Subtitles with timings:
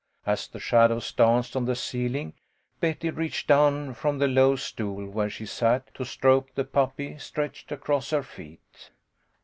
[0.25, 2.33] As the shadows danced on the ceiling,
[2.79, 7.71] Betty reached down from the low stool where she sat, to stroke the puppy stretched
[7.71, 8.89] across her feet.